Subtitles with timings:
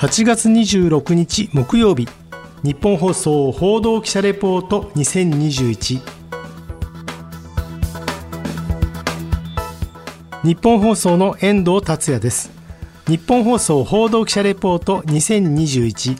[0.00, 2.08] 8月26日木曜日。
[2.62, 6.00] 日本放送報道記者レポート2021
[10.42, 12.50] 日本放送の遠藤達也です。
[13.08, 16.18] 日本放送報道記者レポート2021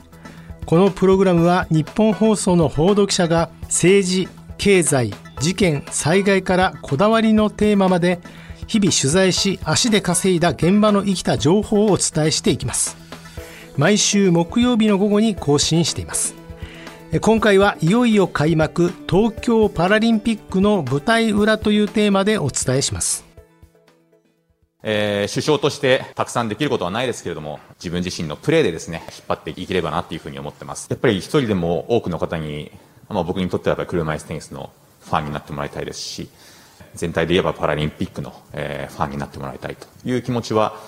[0.66, 4.28] このプログラムは日本放送の報道記者が政治
[4.58, 5.10] 経済
[5.40, 8.20] 事件災害からこだわりのテーマまで
[8.66, 12.99] 日々取材し足で稼いだ現場の生きた情報をお伝えしていきます。
[13.80, 16.34] 毎週木曜日の午後に更新しています
[17.22, 23.24] 今回はいよいよ開幕東京パラリンピックの舞台裏というテーマでお伝えします
[24.82, 30.86] えー、首相としてたくさんできることはないですけれども、自分自身のプレーでですね、引っ張っていければなっていうふうに思ってます。
[30.88, 32.70] やっぱり一人でも多くの方に、
[33.10, 36.30] まあ僕にとってはやっぱり車椅子テニスのファンになってもらいたいですし、
[36.94, 40.80] 全体で言えばパラリンピックの、えー、ファンになってもらいたいという気持ちは、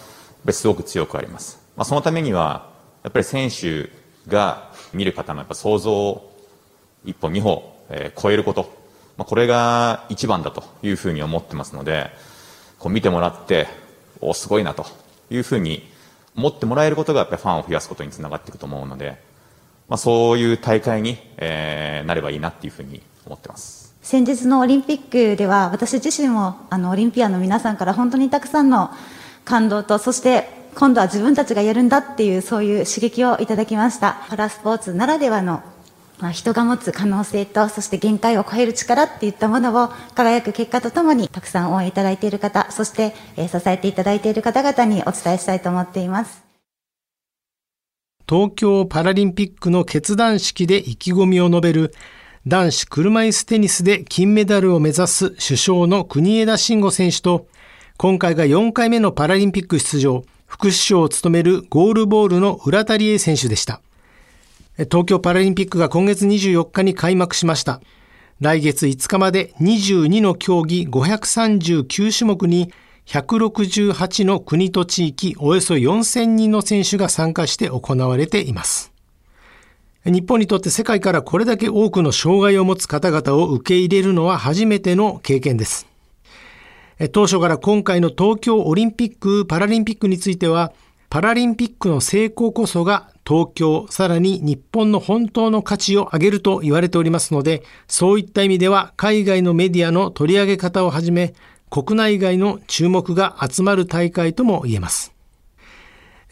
[0.50, 1.60] すごく強くあります。
[1.76, 2.71] まあそのためには、
[3.02, 3.90] やっぱり選手
[4.28, 6.32] が見る方のやっぱ想像を
[7.04, 8.72] 一歩二歩、えー、超えること、
[9.16, 12.10] まあ、これが一番だというふうに思ってますので、
[12.78, 13.66] こう見てもらって、
[14.20, 14.86] おすごいなと
[15.30, 15.88] いうふうに
[16.36, 19.20] 思ってもらえることがやっぱファンを増やすことにつながっていくと思うので、
[19.88, 23.94] まあ、そういう大会に、えー、なればいいなっていうふうに思ってます。
[24.00, 28.90] 先日のオリンピックでは私自身もあのオリンピアンの皆さんから本当にたくさんの
[29.44, 34.24] 感動とそして今度は自分たちがやるんだっていうそういう刺激をいただきました。
[34.28, 35.62] パラスポーツならではの、
[36.18, 46.42] まあ、人が持つ可能性とそして限界を超える力っていったものを輝く結果とともにたくさん応援いただいている方そして、えー、支えていただいている方々にお伝えしたいと思っています。
[48.28, 51.92] 東京パラリンピックの決断式で意気込みを述べる
[52.46, 57.46] 男子車椅子テニスで金メダルを目指す首相の国枝慎吾選手と
[57.98, 60.24] 今回が4回目のパラリンピック出場。
[60.52, 63.80] 副首相を務めるゴールボールの浦田理恵選手でした。
[64.76, 67.80] 東京パラリンピックが今月24日に開幕しました。
[68.38, 72.70] 来月5日まで22の競技539種目に
[73.06, 78.92] 168の国と地域およそ4000人の選手が参加して行われています。
[80.04, 85.91] 日本にとって世界からこれだけ多くの障害を持つ方々を受け入れるのは初めての経験です。
[87.10, 90.72] 当初から今回の東京オリンピック・パラリンピックについては、
[91.10, 101.34] パラリンピックの成功こそが東京、さらに日本の本当の価値を上げると言われておりますので、そういった意味では海外のメディアの取り上げ方をはじめ、
[101.70, 105.12] 国内外の注目が集まる大会とも言えます。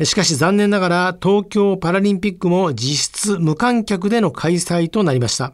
[0.04, 5.52] しかし残念ながら東京パラリンピックも実質無観客での開催となりました。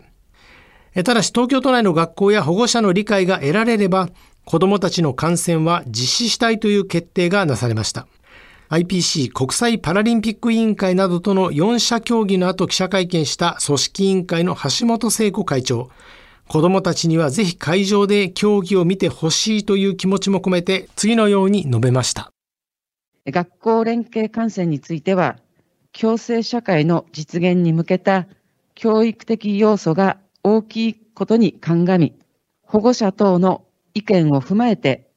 [0.94, 4.08] ただし東京都内の学校や保護者の理解が得られれば
[4.46, 8.06] 子供たちの観戦は実施したいという決定がなされました。
[8.68, 15.90] IPC 国際パラリンピック委員会などとの4者協議の後記者会見した組織委員会の橋本聖子会長。
[16.48, 22.30] 子供たちにはぜひ会場で競技を見てほしいという気持ちも込めて次のように述べました。
[23.26, 25.38] 学校連携観戦については、
[25.90, 28.28] 共生社会の実現に向けた
[28.76, 32.14] 教育的要素が大きいことに鑑み、
[32.62, 33.65] 保護者等の
[33.96, 35.08] 意見を踏まえて、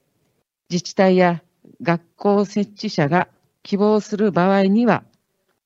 [0.69, 1.43] 自治体や
[1.81, 3.27] 学校設置者が
[3.61, 5.03] 希望する場合には、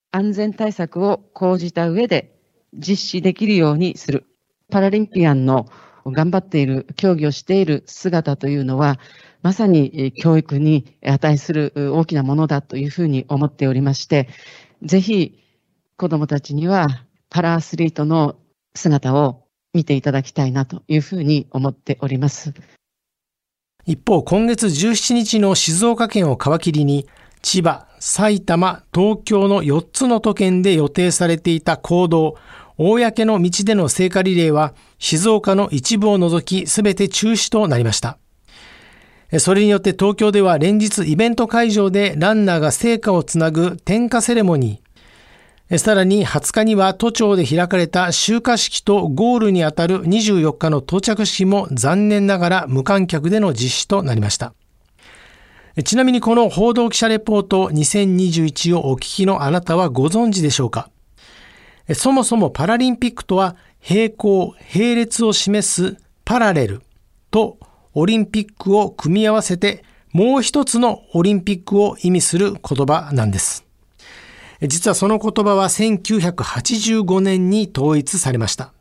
[0.10, 2.36] 安全対策を講じた上で
[2.74, 4.26] 実施できるようにする。
[4.72, 5.68] パラリンピアンの
[6.08, 9.00] 頑張っている、競技をしている姿というのは、
[9.44, 14.28] まさに教育に値する大きなものだというふうに思っておりまして、
[14.82, 15.38] ぜひ
[15.98, 16.88] 子供たちには
[17.30, 18.38] パラアスリートの
[18.74, 22.54] 姿を見ていただきたいなというふうに思っております。
[23.86, 27.06] 一方、今月17日の静岡県を皮切りに、
[27.42, 32.38] 千葉、埼玉、東京の4つの都県で予定されていた行動、
[32.78, 38.18] 公の道での聖火リレーは、静岡の一部を除き全て中止となりました。
[39.40, 44.83] それによって東京では連日イベント会場でランナーが聖火をつなぐ点火セレモニー、
[45.78, 54.54] さらに20日には都庁で開かれた集火式とゴールにあたる24日の到着式も残念ながら無観客での実施となりました。
[55.84, 60.92] ちなみにこの報道記者レポート2021をお聞きのあなたはご存知でしょうか？
[61.96, 63.56] そもそもパラリンピックとは
[63.90, 66.84] 並行、並列を示すパラレル
[67.32, 67.58] と
[67.96, 73.63] オリンピックを組み合わせてもう一つのオリンピックを意味する言葉なんです。
[74.68, 78.74] 実はその言葉は1985年に統一されました。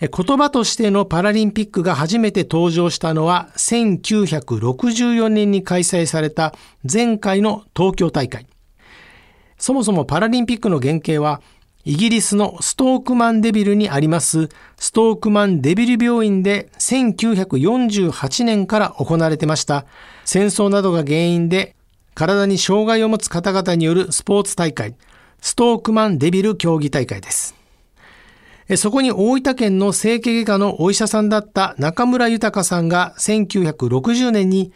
[0.00, 6.54] 言葉としてのパラリンピックが初めて登場したのは1964年に開催された
[6.90, 8.46] 前回の東京大会。
[9.56, 11.40] そもそもパラリンピックの原型は、
[11.86, 14.48] イギリスのストークマンデビルにあります
[14.78, 19.84] ストークマンデビル病院で1948年から行われてました
[20.24, 21.76] 戦争などが原因で
[22.14, 24.96] 体に障害を持つ方々によるスポーツ大会、
[25.40, 27.54] ストークマンデビル競技大会です。
[28.76, 34.72] そこに大分県の整形外科のお医者さんだった中村豊さんが1960年に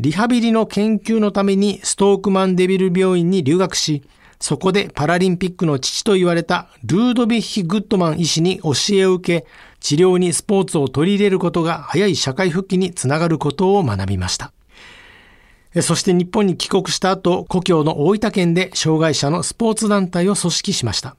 [0.00, 4.02] リハビリの研究のためにストークマンデビル病院に留学し、
[4.40, 9.46] そこでパラリンピックの父と言われたルードビッヒ・グッドマン医師に教えを受け、
[9.80, 14.52] 治療にスポーツを取り入れることが早い社会復帰につながることを学びました。
[15.82, 21.16] そして日本に帰国した後、故郷の大分県で障害者のスポーツ団体を組織しました。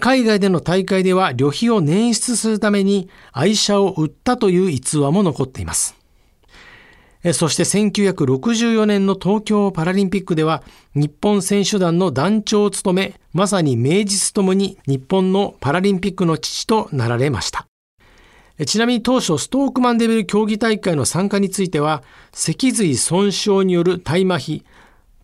[0.00, 5.94] 海外での大会では旅費を捻出するために愛車を売ったという逸話も残っています。
[7.32, 10.62] そして1964年の東京パラリンピックでは
[10.94, 17.66] 日本選手団の団長を務め、まさに名実ともに日本のパラリンピックの父となられました。
[18.64, 24.64] ちなみに当初ストークマンデビル競技大会の参加については脊髄損傷による体麻痺、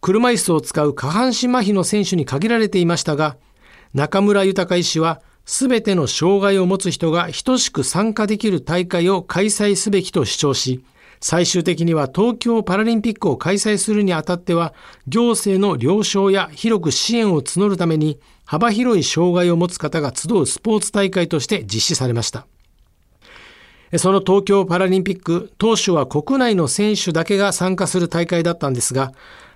[0.02, 3.38] 車椅子を使う下半身麻痺の選手に限られていましたが、
[3.94, 10.84] 中村豊医師はすべての障害を持つ人が等しく参加できる大会を開催すべきと主張し、
[11.20, 14.74] 最終的には東京パラリンピックを開催するにあたっては、
[15.06, 22.46] 行政の了承や広く支援を募るために、幅広い障害を持つ方が集うスポーツ大会として実施されました。
[23.98, 29.12] その東京パラリンピック、当初は国内の選手だけが参加する大会だったんですが、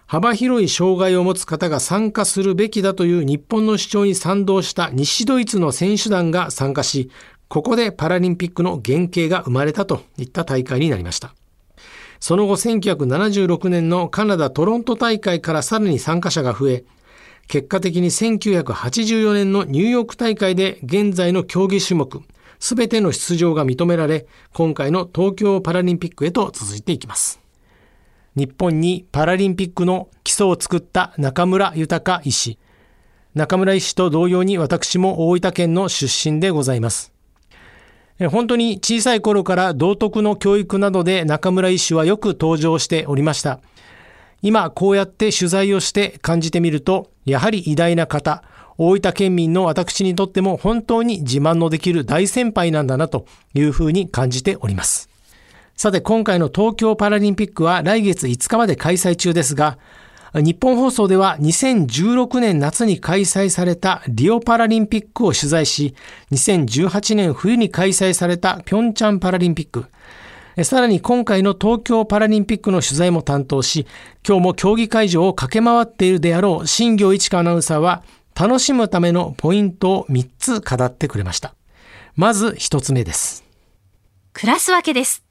[0.07, 7.11] 幅広い障害を持つ方が参加するべきだという日本の主張に賛同した西ドイツの選手団が参加し、
[7.49, 11.35] ここでパラリンピックの原型が生まれたといった大会になりました。
[12.21, 16.85] その後1976年のカナダ・トロント大会からさらに参加者が増え、
[17.49, 22.23] 結果的に1984年のニューヨーク大会で現在の競技種目、
[22.59, 27.41] すべての出場が認められ、今回の東京パラリンピックへと続いていきます。
[28.35, 32.59] 日本にパラリンピックの基礎を作った中村豊医師。
[33.35, 37.13] 中村医師と同様に私も大分県の出身でございます。
[38.31, 43.61] 本当に小さい頃から道徳の教育などで中村医師はよく登場しておりました。
[44.43, 48.43] 今こうやって取材をして感じてみると、やはり偉大な方、
[48.79, 55.09] 大分県民の私にとっても本当に自慢のできる大先輩なんだなというふうに感じております。
[55.77, 59.79] さて今回の東京パラリンピックは来月5日まで開催中ですが、
[60.35, 65.95] 日本放送では2016年夏に開催されたリオパラリンピックを取材し、
[66.33, 69.87] 2018年冬に開催されたピョンチャンパラリンピック、
[70.65, 73.87] さらに今回の東京パラリンピックの取材も担当し、
[74.27, 78.03] 今日も競技会場を駆け回っているであろう新行一華アナウンサーは、
[78.39, 81.55] 楽しむためのポイントを3つ語ってくれました。
[82.17, 83.45] まず1つ目です。
[84.35, 85.25] 暮らすわけです。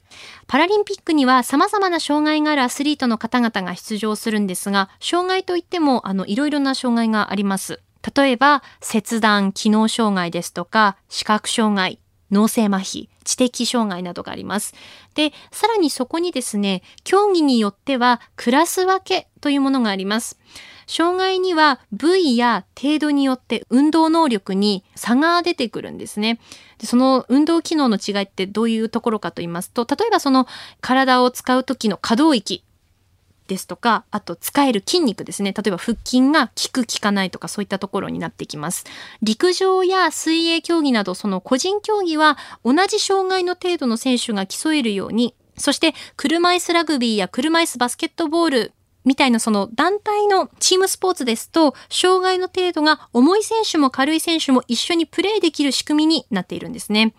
[0.48, 7.80] パラリンピックには様々な障害があるアスリートの方々が出場するんですが、障害といっても、あの、いろいろな障害があります。
[8.16, 12.00] 例えば、切断、機能障害ですとか、視覚障害、
[12.32, 14.74] 脳性麻痺、知的障害などがあります。
[15.14, 20.38] で、さらにそこにですね、競技によってはクラス分けというものがあります。
[20.86, 26.38] 障害には部位や程度によって運動能力に差が出てくるんですね。
[26.78, 30.46] でその運動機能の違いってどういうところかと言いますと、例えばその
[30.80, 32.62] 体を使う時の可動域
[33.48, 35.52] ですとか、あと使える筋肉ですね。
[35.52, 38.84] 例えば腹筋が効く効かないとかそういったところになってきます。
[39.22, 48.72] 陸上や水泳競技などその個人競技は同じ障害の程度の選手が競えるようにそして車椅子ラグビーや車椅子バスケットボール
[49.06, 57.14] みたいなその団体のチームスポーツですと、障害の程度が重い選手も軽い選手も一緒にプレーできる仕組みになっているんですね。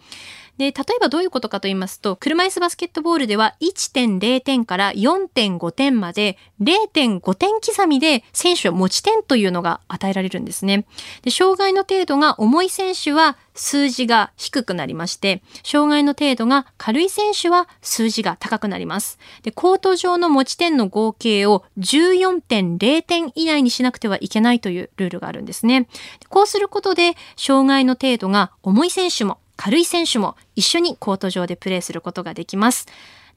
[0.58, 10.86] で、例えばどういうことかと言いますと、車椅子バスケットボールでは1.0点から4.5点まで0.5点刻みで選手は持ち点というのが与えられるんですね。
[11.22, 19.20] で、障害の程度が重い選手は数字が低くなりまして、障害の程度が軽い選手は数字が高くなります。
[19.44, 25.88] で、コート上の持ち点の合計を14.0点以内にしなくてはいけないというルールがあるんですね。
[26.30, 32.86] こうすることで、障害の程度が重い選手も軽い選手も一緒にコート上でプレーすることができます。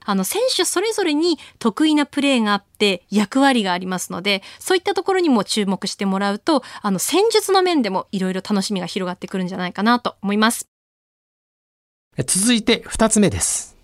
[0.05, 10.67] あの、選手それぞれに得意なプレーがあって役割がありますので、そういったところにも注目してもらうと、あの、戦術の面でもいろいろ楽しみが広がってくるんじゃないかなと思います。
[12.27, 13.77] 続いて二つ目です。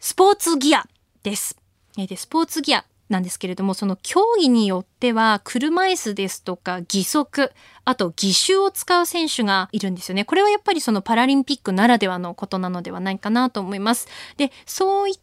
[0.00, 0.86] スポーツギア
[1.22, 1.56] です。
[1.96, 2.84] で、スポーツギア。
[3.10, 7.50] なんですけれども、その競技によっては、車椅子ですとか義足、
[7.84, 10.24] あと義手を使う選手がいるんですよね。
[10.24, 14.08] これはやっぱりそのパラリンピックならではのことなのではないかなと思います。
[14.36, 15.20] で、そういった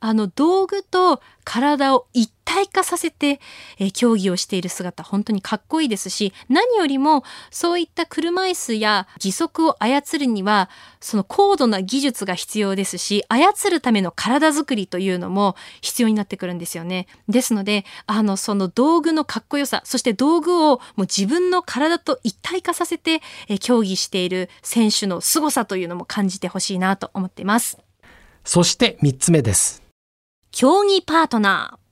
[0.00, 3.40] あの道具と体を一体化させて、
[3.78, 10.68] えー、競技をしている姿本当にかっこいいですし何よりもそういった車椅子や義足を操るには
[11.00, 17.06] その高度な技術が必要ですし操るための体づくりというのも必要になってくるんですよね。
[17.28, 27.78] ですのであのその道具のかっこよさそして道具をもう自分の体と一体化させて、えー、競技している選手の凄さというのも感じてほしいなと思っています。
[28.44, 29.82] そして3つ目です。
[30.50, 31.88] 競技パートナー。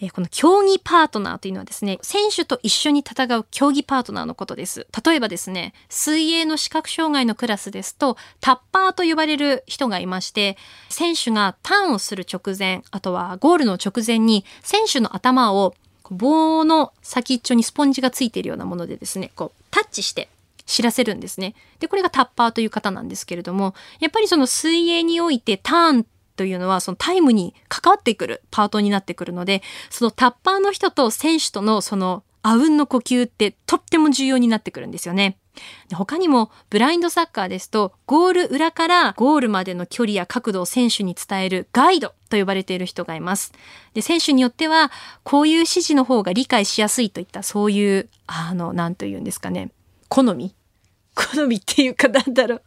[0.00, 4.86] えこの競技パートナーというのはですね、選手と一緒に戦う競技パートナーのことです。
[5.04, 10.56] 例えばですね、水泳の視覚障害のクラスですと、タッパーと呼ばれる人がいまして、
[10.88, 15.74] 選手がターンをする直前、あとはゴールの直前に、選手の頭を
[16.10, 20.28] 棒の先っちょにスポンジがついているようなものでですね、こうタッチして
[20.66, 21.54] 知らせるんですね。
[21.80, 35.36] で、これがタッパーという方なんですけれども、やっぱりその水泳においてターンというのはそのタイムに関わってくるパートになってくるので、そのタッパーの人と選手とのそのあうんの呼吸ってとっても重要になってくるんですよね。
[35.92, 43.52] 他にもブラインドサッカーですとゴール裏からゴールまでの距離や角度を選手に伝えるガイドと呼ばれている人がいます。
[43.92, 44.90] で選手によっては
[45.24, 49.70] こういう指示の方が理解しやすいといったそういうあの何と言うんですかね
[50.08, 50.54] 好み
[51.18, 52.62] 好みっていうかなんだろう。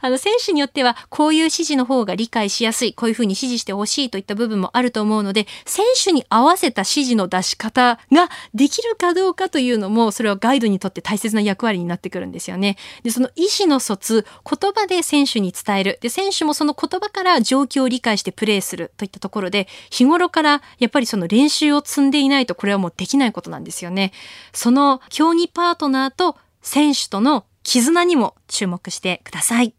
[0.00, 12.76] あの、選手によってはこういう指示の方が理解しやすい、こういうふうに指示してほしいといった部分もあると思うので、選手に合わせた指示の出し方ができるかどうかというのも、それはガイドにとって大切な役割になってくるんですよね。
[13.02, 15.98] で、その意思の疎通、言葉で選手に伝える。
[16.00, 24.12] で、選手もその言葉から状況を理解してプレーするといったところで、日頃からやっぱりその練習を積んでいないとこれはもうできないことなんですよね。
[24.52, 29.74] その競技パートナーと選手との絆にも注目してください。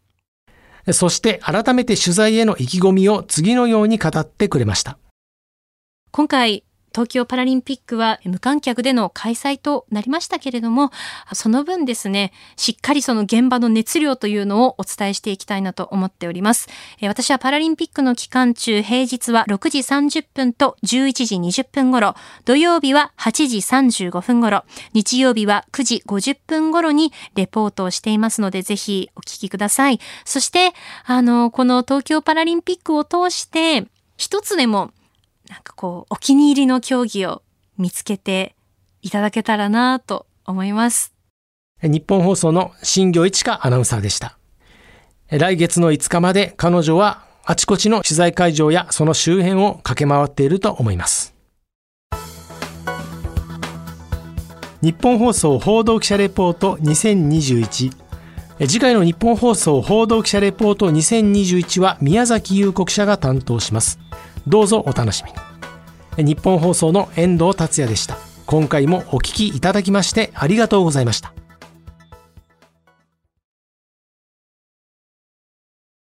[0.92, 4.98] そして改めて取材への意気込みを次のように語ってくれました。
[6.10, 10.90] 今回東京パラリンピックは無観客での開催となりましたけれども、
[11.32, 16.68] その分ですね、しっかりその現場の熱量というのをお伝えしていきたいなと思っております。
[17.02, 30.00] 私はパラリンピックの期間中、平日は6時30分と11時20分頃、土曜日は8時35分頃、日曜日は9時50分頃にレポートをしていますので、ぜひお聞きください。
[30.24, 30.72] そして、
[31.04, 34.92] あの、この東京パラリンピックを通して、一つでも
[35.52, 37.42] なんかこう、お気に入りの競技を
[37.76, 38.56] 見つけて
[39.02, 41.12] いただけたらなと思います。
[41.82, 44.38] 日本放送の新業一華アナウンサーでした。
[45.28, 51.34] 来月の5日まで彼女はあちこちの取材会場やその周辺を駆け回っていると思います。
[54.80, 57.92] 日本放送報道記者レポート2021
[58.60, 63.98] 次回の日本放送報道記者レポート2021は宮崎優子記者が担当します。
[64.46, 65.32] どうぞお楽しみ
[66.22, 66.32] に。
[66.32, 68.16] 日本放送の遠藤達也でした。
[68.46, 71.32] 今回もお聞きいただきましてありがとうございました。